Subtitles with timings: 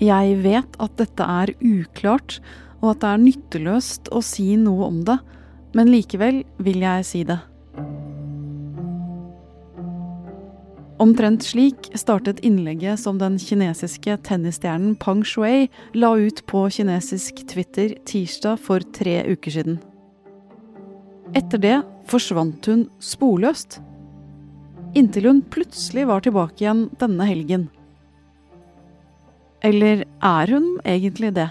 [0.00, 2.38] Jeg vet at dette er uklart,
[2.80, 5.18] og at det er nytteløst å si noe om det,
[5.76, 7.36] men likevel vil jeg si det.
[11.00, 17.94] Omtrent slik startet innlegget som den kinesiske tennisstjernen Pang Shui la ut på kinesisk Twitter
[18.08, 19.78] tirsdag for tre uker siden.
[21.32, 21.76] Etter det
[22.10, 23.78] forsvant hun sporløst.
[24.98, 27.68] Inntil hun plutselig var tilbake igjen denne helgen.
[29.64, 31.50] Eller er hun egentlig det?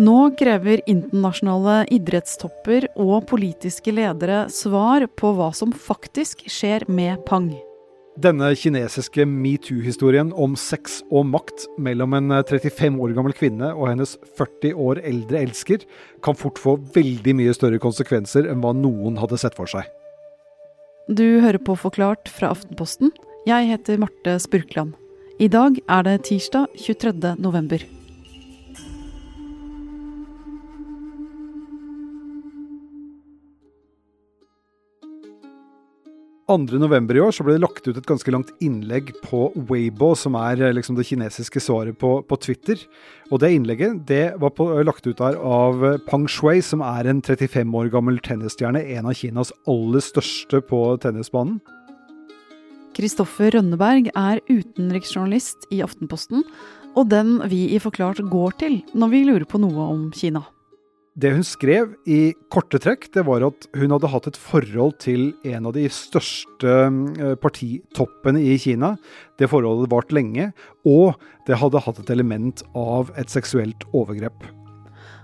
[0.00, 7.50] Nå krever internasjonale idrettstopper og politiske ledere svar på hva som faktisk skjer med Pang.
[8.22, 14.14] Denne kinesiske metoo-historien om sex og makt mellom en 35 år gammel kvinne og hennes
[14.36, 15.84] 40 år eldre elsker,
[16.24, 19.88] kan fort få veldig mye større konsekvenser enn hva noen hadde sett for seg.
[21.08, 23.12] Du hører på Forklart fra Aftenposten.
[23.48, 24.96] Jeg heter Marte Spurkland.
[25.40, 27.36] I dag er det tirsdag 23.
[27.40, 27.80] november.
[36.52, 37.16] 2.11.
[37.16, 40.60] i år så ble det lagt ut et ganske langt innlegg på Weibo, som er
[40.60, 42.82] eh, liksom det kinesiske svaret på, på, Twitter.
[43.30, 47.08] Og det innlegget det var på, lagt ut der av eh, Pang Shui, som er
[47.08, 48.84] en 35 år gammel tennisstjerne.
[48.98, 51.62] En av Kinas aller største på tennisbanen.
[52.96, 56.42] Kristoffer Rønneberg er utenriksjournalist i Aftenposten,
[56.92, 60.44] og den vi i Forklart går til når vi lurer på noe om Kina.
[61.12, 65.34] Det hun skrev i korte trekk, det var at hun hadde hatt et forhold til
[65.44, 68.94] en av de største eh, partitoppene i Kina.
[69.36, 70.48] Det forholdet vart lenge,
[70.88, 74.48] og det hadde hatt et element av et seksuelt overgrep.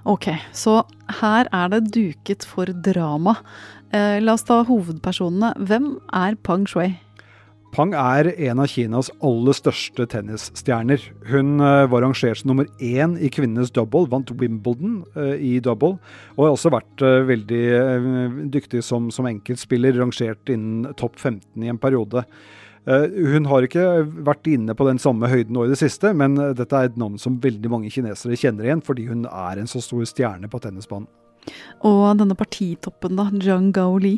[0.09, 0.83] Ok, så
[1.23, 3.39] her er det duket for drama.
[3.89, 5.55] Eh, la oss ta hovedpersonene.
[5.57, 6.93] Hvem er Pang Shui?
[7.75, 11.03] Pang er en av Kinas aller største tennisstjerner.
[11.29, 15.99] Hun eh, var rangert som nummer én i kvinnenes double, vant Wimbledon uh, i double,
[16.37, 17.61] og har også vært uh, veldig
[18.55, 22.25] dyktig som, som, enkeltspiller, rangert innen topp 15 i en periode.
[22.89, 23.83] Hun har ikke
[24.25, 27.19] vært inne på den samme høyden nå i det siste, men dette er et navn
[27.21, 31.11] som veldig mange kinesere kjenner igjen, fordi hun er en så stor stjerne på tennisbanen.
[31.85, 34.17] Og denne partitoppen, da, Zhang Gaoli?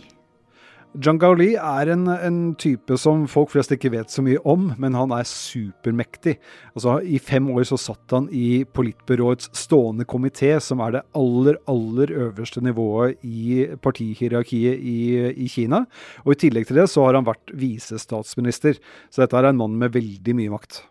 [0.98, 4.96] Zhang Gaoli er en, en, type som folk flest ikke vet så mye om, men
[4.98, 6.34] han er supermektig.
[6.74, 11.60] Altså, I fem år så satt han i politbyråets stående komité, som er det aller,
[11.70, 14.98] aller øverste nivået i partihierarkiet i,
[15.30, 15.84] i, Kina.
[16.26, 18.82] Og i tillegg til det så har han vært visestatsminister.
[19.14, 20.82] Så dette er en mann med veldig mye makt.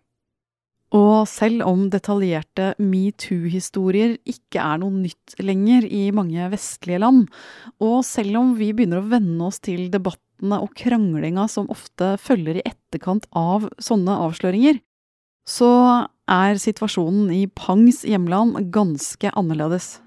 [0.96, 7.28] Og selv om detaljerte metoo-historier ikke er noe nytt lenger i mange vestlige land,
[7.78, 12.58] og selv om vi begynner å venne oss til debattene og kranglinga som ofte følger
[12.58, 14.82] i etterkant av sånne avsløringer,
[15.50, 15.72] så
[16.30, 20.00] er situasjonen i Pangs hjemland ganske annerledes.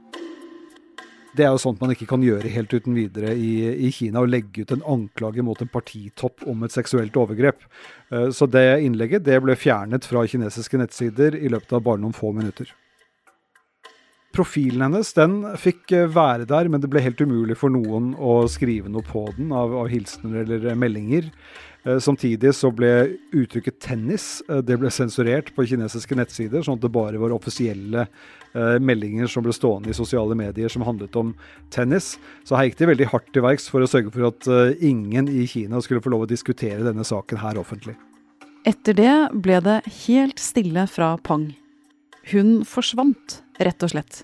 [1.32, 3.52] Det er jo sånt man ikke kan gjøre helt uten videre i,
[3.86, 7.64] i Kina, å legge ut en anklage mot en partitopp om et seksuelt overgrep.
[8.12, 12.16] Eh, så det innlegget det ble fjernet fra kinesiske nettsider i løpet av bare noen
[12.16, 12.68] få minutter.
[14.32, 18.42] Profilen hennes den fikk eh, være der, men det ble helt umulig for noen å
[18.52, 21.32] skrive noe på den av, av hilsener eller meldinger.
[21.84, 26.84] Eh, samtidig så ble uttrykket 'tennis' eh, det ble sensurert på kinesiske nettsider, sånn at
[26.84, 31.34] det bare var offisielle eh, meldinger som ble stående i sosiale medier som handlet om
[31.74, 32.18] tennis.
[32.46, 34.46] Så her gikk de veldig hardt til verks for å sørge for at
[34.78, 37.96] ingen i Kina skulle få lov å diskutere denne saken her offentlig.
[38.64, 41.50] Etter det ble det helt stille fra Pang.
[42.30, 44.22] Hun forsvant, rett og slett.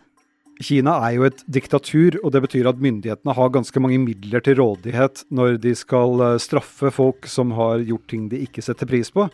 [0.58, 4.58] Kina er jo et diktatur, og det betyr at myndighetene har ganske mange midler til
[4.58, 9.12] rådighet når de skal eh, straffe folk som har gjort ting de ikke setter pris
[9.14, 9.28] på.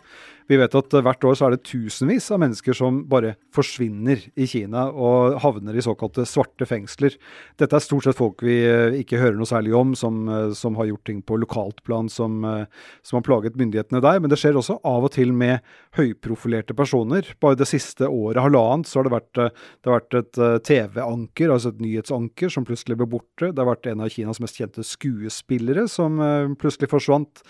[0.45, 4.45] Vi vet at hvert år så er det tusenvis av mennesker som bare forsvinner i
[4.49, 7.15] Kina og havner i såkalte svarte fengsler.
[7.57, 10.77] Dette er stort sett folk vi eh, ikke hører noe særlig om, som, eh, som
[10.77, 12.67] har gjort ting på lokalt plan som, eh,
[13.01, 14.21] som, har plaget myndighetene der.
[14.21, 15.65] Men det skjer også av og til med
[15.97, 17.25] høyprofilerte personer.
[17.41, 21.73] Bare det siste året, halvannet, så har det vært, det har vært et TV-anker, altså
[21.73, 23.49] et nyhetsanker, som plutselig ble borte.
[23.49, 26.19] Det har vært en av Kinas mest kjente skuespillere som
[26.59, 27.41] plutselig forsvant.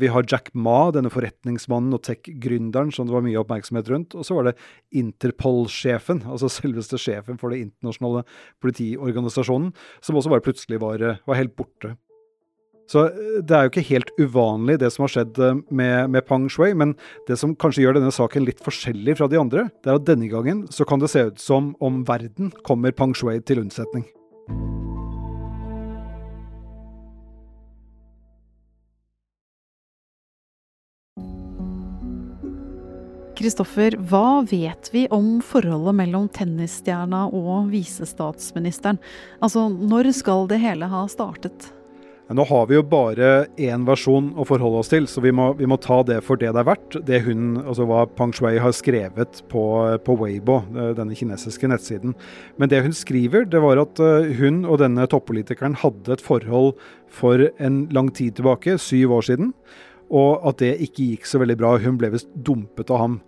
[0.00, 4.16] Vi har Jack Ma, denne forretningsmannen og tech gründeren som det var mye oppmerksomhet rundt.
[4.18, 4.56] Og så var det
[4.96, 8.24] Interpol-sjefen, altså selveste sjefen for det internasjonale
[8.62, 9.72] politiorganisasjonen,
[10.04, 11.96] som også bare plutselig var, eh, var, helt borte.
[12.90, 16.26] Så eh, det er jo ikke helt uvanlig det som har skjedd eh, med, med,
[16.28, 16.96] Pang Shui, men
[17.28, 20.30] det som kanskje gjør denne saken litt forskjellig fra de andre, det er at denne
[20.30, 24.08] gangen så kan det se ut som om verden kommer Pang Shui til unnsetning.
[33.40, 38.98] Kristoffer, hva vet vi om forholdet mellom tennisstjerna og visestatsministeren?
[39.40, 41.70] Altså, når skal det hele ha startet?
[42.30, 45.66] Nå har vi jo bare én versjon å forholde oss til, så vi må, vi
[45.66, 47.00] må, ta det for det det er verdt.
[47.08, 49.64] Det hun, altså hva Pang Shui har skrevet på,
[50.04, 52.14] på, Weibo, eh, denne kinesiske nettsiden.
[52.60, 56.76] Men det hun skriver, det var at eh, hun og denne toppolitikeren hadde et forhold
[57.10, 59.54] for en lang tid tilbake, syv år siden.
[60.10, 61.76] Og at det ikke gikk så veldig bra.
[61.78, 63.20] Hun ble visst dumpet av ham.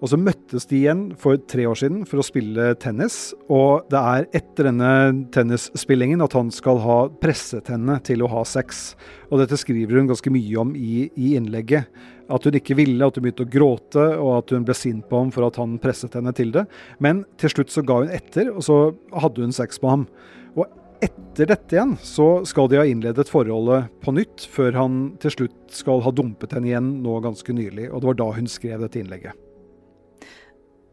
[0.00, 3.34] Og så møttes de igjen for tre år siden for å spille tennis.
[3.52, 4.92] Og det er etter denne
[5.34, 8.94] tennisspillingen at han skal ha presset henne til å ha sex.
[9.28, 11.92] Og dette skriver hun ganske mye om i, i innlegget.
[12.32, 15.20] At hun ikke ville, at hun begynte å gråte, og at hun ble sint på
[15.20, 16.64] ham for at han presset henne til det.
[17.02, 18.80] Men til slutt så ga hun etter, og så
[19.20, 20.06] hadde hun sex med ham.
[20.56, 20.64] Og
[21.04, 25.74] etter dette igjen så skal de ha innledet forholdet på nytt, før han til slutt
[25.74, 27.88] skal ha dumpet henne igjen nå ganske nylig.
[27.90, 29.38] Og det var da hun skrev dette innlegget.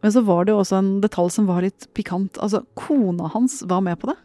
[0.05, 2.37] Men så var det også en detalj som var litt pikant.
[2.43, 4.17] Altså, kona hans var med på det?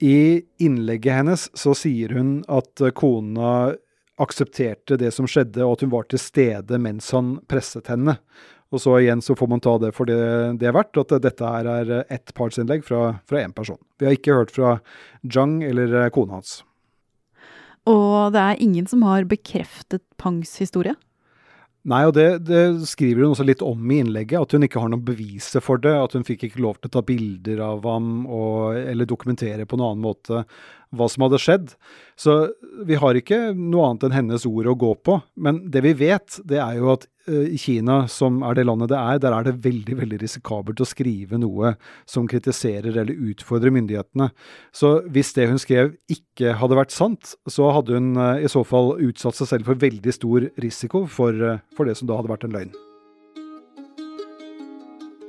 [0.00, 0.18] I
[0.62, 3.74] innlegget hennes så sier hun at kona
[4.18, 8.16] aksepterte det som skjedde, og at hun var til stede mens han presset henne.
[8.68, 10.18] Og så igjen så får man ta det for det
[10.60, 13.80] det er verdt, at dette her er ett partsinnlegg fra én person.
[13.96, 14.78] Vi har ikke hørt fra
[15.24, 16.58] Zhang eller kona hans.
[17.88, 20.94] Og det er ingen som har bekreftet Pangs historie?
[21.88, 24.90] Nei, og det, det, skriver hun også litt om i innlegget, at hun ikke har
[24.92, 25.94] noen beviser for det.
[25.94, 29.78] At hun fikk ikke lov til å ta bilder av ham og, eller dokumentere på
[29.78, 30.42] noen annen måte
[30.94, 31.74] hva som hadde skjedd.
[32.18, 32.34] Så
[32.86, 35.18] vi har ikke noe annet enn hennes ord å gå på.
[35.36, 38.92] Men det vi vet, det er jo at uh, i Kina, som er det landet
[38.92, 41.74] det er, der er det veldig veldig risikabelt å skrive noe
[42.08, 44.30] som kritiserer eller utfordrer myndighetene.
[44.72, 48.64] Så hvis det hun skrev ikke hadde vært sant, så hadde hun uh, i så
[48.66, 52.34] fall utsatt seg selv for veldig stor risiko for, uh, for det som da hadde
[52.34, 52.76] vært en løgn.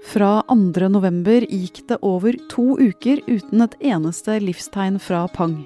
[0.09, 5.59] Fra 2.11 gikk det over to uker uten et eneste livstegn fra Pang.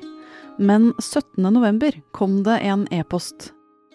[0.60, 3.54] Men 17.11 kom det en e-post.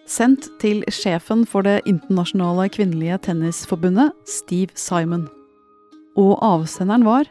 [0.08, 5.26] Sendt til sjefen for det internasjonale kvinnelige tennisforbundet, Steve Simon.
[6.16, 7.28] Og avsenderen var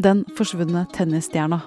[0.00, 1.60] den forsvunne tennisstjerna.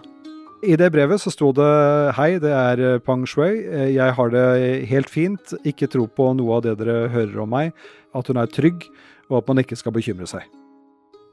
[0.66, 1.70] I det brevet så sto det
[2.18, 3.62] hei, det er Pang Shui.
[3.94, 4.48] Jeg har det
[4.90, 5.54] helt fint.
[5.70, 7.78] Ikke tro på noe av det dere hører om meg.
[8.18, 8.90] At hun er trygg,
[9.30, 10.50] og at man ikke skal bekymre seg.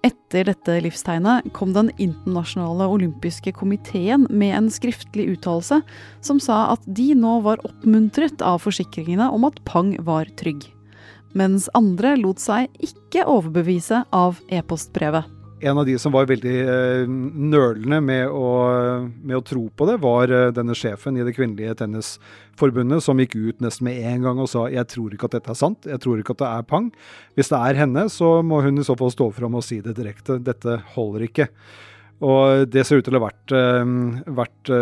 [0.07, 5.81] Etter dette livstegnet kom Den internasjonale olympiske komiteen med en skriftlig uttalelse
[6.23, 10.69] som sa at de nå var oppmuntret av forsikringene om at Pang var trygg.
[11.37, 15.36] Mens andre lot seg ikke overbevise av e-postbrevet.
[15.61, 18.49] En av de som var veldig uh, nølende med å,
[19.25, 23.39] med å, tro på det, var uh, denne sjefen i det kvinnelige tennisforbundet, som gikk
[23.39, 26.03] ut nesten med en gang og sa jeg tror ikke at dette er sant, jeg
[26.05, 26.91] tror ikke at det er pang.
[27.39, 29.97] Hvis det er henne, så må hun i så fall stå fram og si det
[29.97, 30.37] direkte.
[30.45, 31.49] Dette holder ikke.
[32.27, 34.75] Og det ser ut til å ha vært, uh, vært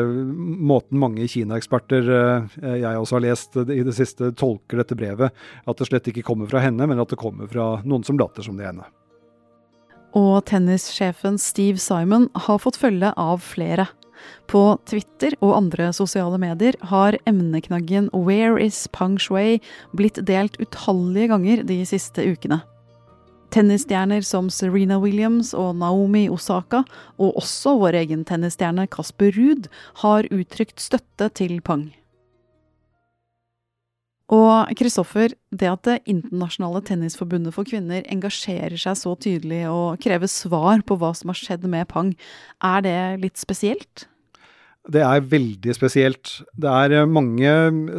[0.74, 5.46] måten mange Kina-eksperter jeg også har lest i det siste, tolker dette brevet.
[5.70, 8.42] At det slett ikke kommer fra henne, men at det kommer fra noen som later
[8.42, 8.90] som det er henne.
[10.14, 13.88] Og tennissjefen Steve Simon har fått følge av flere.
[14.48, 19.60] På Twitter og andre sosiale medier har emneknaggen 'Where is Pang Shui'
[19.92, 22.62] blitt delt utallige ganger de siste ukene.
[23.50, 26.84] Tennisstjerner som Serena Williams og Naomi Osaka,
[27.18, 29.68] og også vår egen tennisstjerne Kasper Ruud,
[30.02, 31.92] har uttrykt støtte til Pang.
[34.32, 40.26] Og Kristoffer, det at Det internasjonale tennisforbundet for kvinner engasjerer seg så tydelig og krever
[40.26, 42.14] svar på hva som har skjedd med Pang,
[42.64, 44.08] er det litt spesielt?
[44.84, 46.30] Det er veldig spesielt.
[46.60, 47.48] Det er eh, mange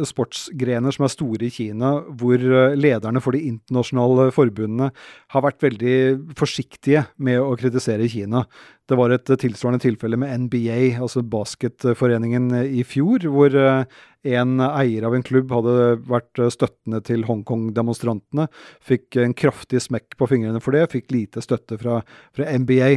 [0.06, 4.92] sportsgrener som er store i Kina, hvor eh, lederne for de internasjonale forbundene
[5.34, 5.96] har vært veldig
[6.38, 8.44] forsiktige med å kritisere Kina.
[8.86, 13.96] Det var et tilsvarende tilfelle med NBA, altså basketforeningen, i fjor, hvor eh,
[14.36, 15.72] en eier av en klubb hadde
[16.06, 18.44] vært støttende til Hongkong-demonstrantene.
[18.86, 21.96] Fikk en kraftig smekk på fingrene for det, fikk lite støtte fra,
[22.36, 22.90] fra, NBA.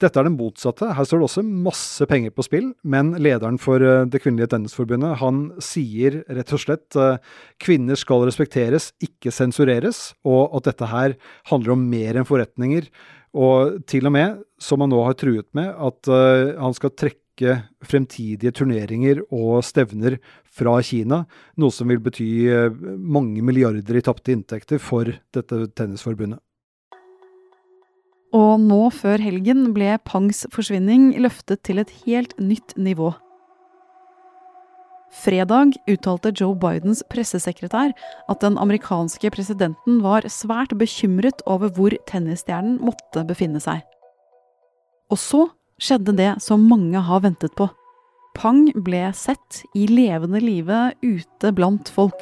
[0.00, 0.88] Dette er det motsatte.
[0.96, 5.18] Her står det også masse penger på spill, men lederen for eh, Det kvinnelige tennisforbundet
[5.20, 6.96] han sier rett og slett
[7.60, 11.18] kvinner skal respekteres, ikke sensureres, og at dette her
[11.52, 12.88] handler om mer enn forretninger.
[13.34, 17.58] Og til og med, som han nå har truet med, at uh, han skal trekke
[17.82, 20.20] fremtidige turneringer og stevner
[20.54, 21.24] fra Kina,
[21.58, 26.38] noe som vil bety uh, mange milliarder i tapte inntekter for dette tennisforbundet.
[28.34, 33.12] Og nå før helgen ble Pangs forsvinning løftet til et helt nytt nivå.
[35.14, 37.92] Fredag uttalte Joe Bidens pressesekretær
[38.28, 43.84] at den amerikanske presidenten var svært bekymret over hvor tennisstjernen måtte befinne seg.
[45.12, 45.44] Og så
[45.78, 47.68] skjedde det som mange har ventet på.
[48.34, 52.18] Pang ble sett i levende live ute blant folk.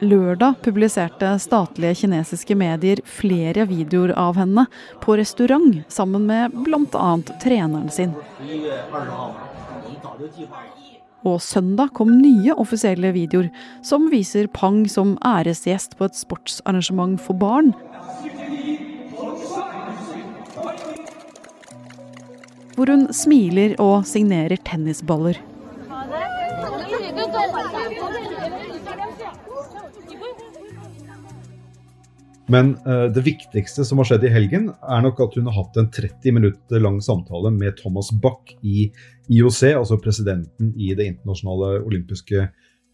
[0.00, 4.64] Lørdag publiserte statlige kinesiske medier flere videoer av henne
[5.02, 7.10] på restaurant sammen med bl.a.
[7.42, 8.14] treneren sin.
[11.20, 13.50] Og søndag kom nye offisielle videoer
[13.84, 17.74] som viser Pang som æresgjest på et sportsarrangement for barn.
[22.72, 25.44] Hvor hun smiler og signerer tennisballer.
[32.50, 35.78] Men uh, det viktigste som har skjedd i helgen, er nok at hun har hatt
[35.80, 38.88] en 30 minutter lang samtale med Thomas Bach i
[39.30, 42.48] IOC, altså presidenten i Det internasjonale olympiske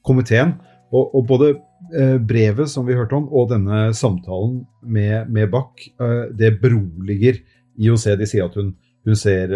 [0.06, 0.58] komiteen.
[0.92, 5.88] Og, og både uh, brevet som vi hørte om, og denne samtalen med, med Bach,
[6.02, 7.40] uh, det beroliger
[7.80, 8.10] IOC.
[8.20, 8.75] De sier at hun,
[9.06, 9.52] hun ser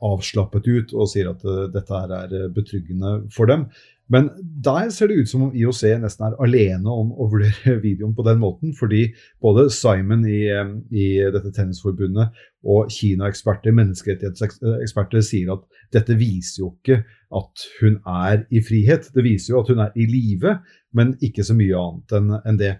[0.00, 1.42] avslappet ut og sier at
[1.74, 3.66] dette er betryggende for dem.
[4.08, 4.30] Men
[4.64, 8.24] der ser det ut som om IOC nesten er alene om å vurdere videoen på
[8.26, 8.72] den måten.
[8.76, 9.04] Fordi
[9.44, 17.02] både Simon i, i dette tennisforbundet og Kina-eksperter, menneskerettighetseksperter, sier at dette viser jo ikke
[17.38, 19.10] at hun er i frihet.
[19.14, 20.56] Det viser jo at hun er i live,
[20.96, 22.78] men ikke så mye annet enn en det.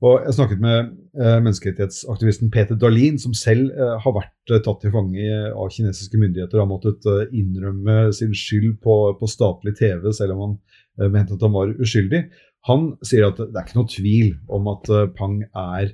[0.00, 0.76] Og Jeg snakket med
[1.20, 6.20] eh, menneskerettighetsaktivisten Peter Dahlin, som selv eh, har vært eh, tatt til fange av kinesiske
[6.20, 11.36] myndigheter og har måttet innrømme sin skyld på, på statlig TV, selv om han mente
[11.36, 12.22] at han var uskyldig.
[12.68, 15.92] Han sier at det er ikke noe tvil om at Pang er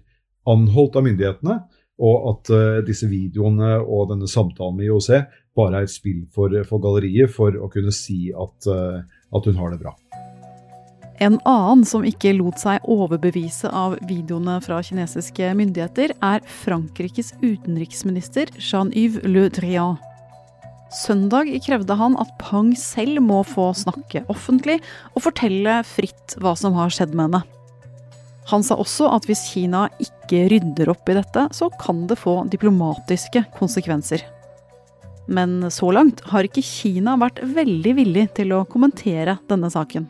[0.50, 1.58] anholdt av myndighetene,
[1.96, 2.50] og at
[2.86, 5.10] disse videoene og denne samtalen med IOC
[5.56, 9.74] bare er et spill for, for galleriet for å kunne si at, at hun har
[9.74, 9.94] det bra.
[11.16, 18.52] En annen som ikke lot seg overbevise av videoene fra kinesiske myndigheter, er Frankrikes utenriksminister
[18.60, 19.96] Jean-Yves Le Drian.
[20.92, 24.78] Søndag krevde han at Pang selv må få snakke offentlig
[25.14, 27.42] og fortelle fritt hva som har skjedd med henne.
[28.52, 32.44] Han sa også at hvis Kina ikke rydder opp i dette, så kan det få
[32.52, 34.22] diplomatiske konsekvenser.
[35.26, 40.06] Men så langt har ikke Kina vært veldig villig til å kommentere denne saken.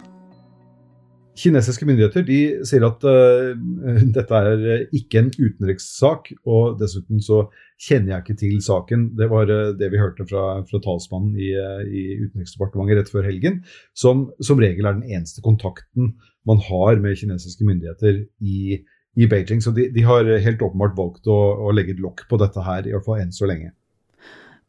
[1.36, 3.52] Kinesiske myndigheter de sier at uh,
[4.16, 7.44] dette er ikke en utenrikssak, og dessuten så
[7.82, 9.10] kjenner jeg ikke til saken.
[9.18, 13.28] Det var uh, det vi hørte fra, fra talsmannen i, uh, i, Utenriksdepartementet rett før
[13.28, 13.60] helgen,
[13.96, 16.14] som som regel er den eneste kontakten
[16.46, 18.80] man har med kinesiske myndigheter i,
[19.18, 19.60] i Beijing.
[19.64, 22.86] Så de, de, har helt åpenbart valgt å, å legge et lokk på dette her,
[22.86, 23.74] i hvert fall enn så lenge.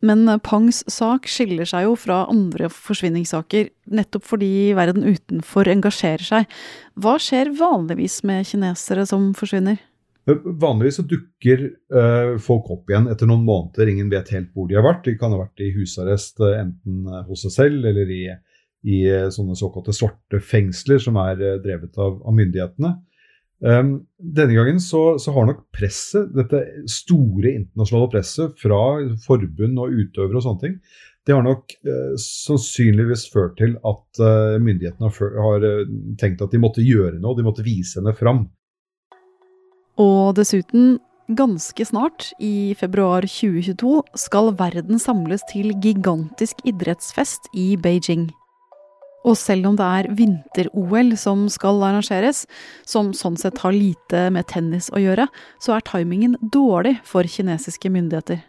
[0.06, 6.58] Men Pangs sak skiller seg jo fra andre forsvinningssaker, nettopp fordi verden utenfor engasjerer seg.
[7.02, 9.80] Hva skjer vanligvis med kinesere som forsvinner?
[10.30, 11.64] Eh, vanligvis så dukker
[11.96, 13.90] uh, folk opp igjen etter noen måneder.
[13.90, 15.06] Ingen vet helt hvor de har vært.
[15.08, 18.24] De kan ha vært i husarrest enten hos seg selv eller i,
[18.86, 19.02] i
[19.34, 22.94] sånne såkalte svarte fengsler som er drevet av, av myndighetene.
[23.58, 26.60] Um, denne gangen så, så, har nok presset, dette
[26.94, 28.82] store internasjonale presset fra
[29.24, 30.76] forbund og utøvere og sånne ting,
[31.28, 35.90] det har nok uh, sannsynligvis ført til at uh, myndighetene har, har uh,
[36.22, 38.46] tenkt at de måtte gjøre noe, de måtte vise henne fram.
[39.98, 41.00] Og dessuten,
[41.36, 48.30] ganske snart, i februar 2022, skal verden samles til gigantisk idrettsfest i Beijing.
[49.28, 52.46] Og selv om det er vinter-OL som skal arrangeres,
[52.88, 55.28] som sånn sett har lite med tennis å gjøre,
[55.64, 58.46] så er timingen dårlig for kinesiske myndigheter.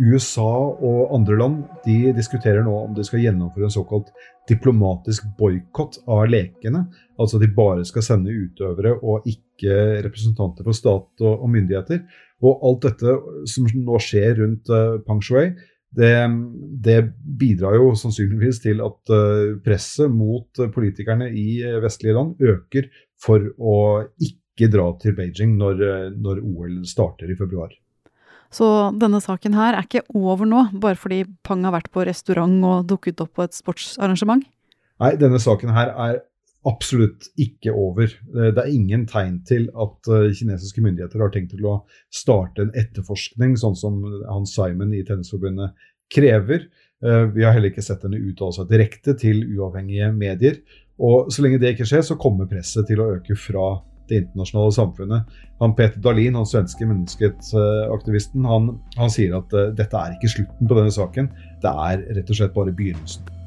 [0.00, 0.48] USA
[0.80, 4.08] og andre land de diskuterer nå om de skal gjennomføre en såkalt
[4.48, 6.86] diplomatisk boikott av lekene.
[7.20, 12.00] Altså at de bare skal sende utøvere og ikke representanter for stat og, myndigheter.
[12.40, 13.18] Og alt dette
[13.52, 15.50] som nå skjer rundt uh, Pang Shui,
[15.96, 16.14] det,
[16.86, 16.98] det,
[17.40, 22.86] bidrar jo sannsynligvis til at eh, presset mot politikerne i eh, vestlige land øker
[23.20, 23.76] for å
[24.22, 27.74] ikke dra til Beijing når, eh, når OL starter i februar.
[28.54, 28.66] Så
[28.98, 32.88] denne saken her er ikke over nå, bare fordi Pang har vært på restaurant og
[32.90, 34.46] dukket opp på et sportsarrangement?
[35.00, 36.18] Nei, denne saken her er
[36.68, 38.10] absolutt ikke over.
[38.34, 41.78] Det er ingen tegn til at kinesiske myndigheter har tenkt til å
[42.12, 45.72] starte en etterforskning, sånn som Hans Simon i Tennisforbundet
[46.12, 46.66] krever.
[47.04, 50.60] Eh, vi har heller ikke sett henne uttale seg direkte til uavhengige medier.
[51.00, 53.78] Og så lenge det ikke skjer, så kommer presset til å øke fra
[54.10, 55.34] det internasjonale samfunnet.
[55.62, 60.68] Han Peter Dahlin, han svenske menneskerettsaktivisten, han, han sier at uh, dette er ikke slutten
[60.68, 61.30] på denne saken.
[61.62, 63.39] Det er rett og slett bare begynnelsen.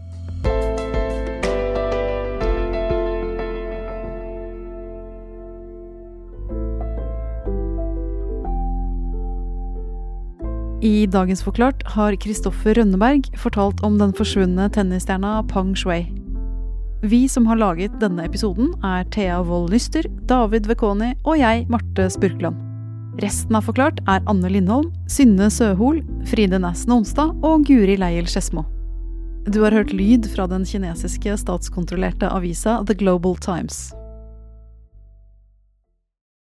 [10.84, 16.02] I dagens Forklart har Kristoffer Rønneberg fortalt om den forsvunne tennisstjerna Pang Shui.
[17.08, 22.10] Vi som har laget denne episoden, er Thea Wold Nyster, David Vekoni og jeg, Marte
[22.12, 22.60] Spurkland.
[23.24, 28.68] Resten av Forklart er Anne Lindholm, Synne Søhol, Fride Næssen Onsdag og Guri Leiel Skedsmo.
[29.48, 33.94] Du har hørt lyd fra den kinesiske statskontrollerte avisa The Global Times.